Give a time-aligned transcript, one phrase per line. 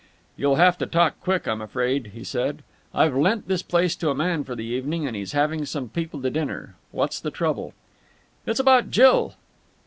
[0.35, 2.63] "You'll have to talk quick, I'm afraid," he said.
[2.91, 6.19] "I've lent this place to a man for the evening, and he's having some people
[6.23, 6.73] to dinner.
[6.89, 7.75] What's the trouble?"
[8.47, 9.35] "It's about Jill."